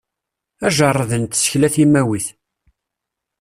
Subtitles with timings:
[0.67, 2.27] Ajerreḍ n tsekla timawit.